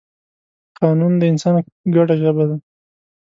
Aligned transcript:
قانون 0.79 1.13
د 1.17 1.23
انسان 1.31 1.55
ګډه 1.95 2.15
ژبه 2.21 2.43
ده. 2.49 2.55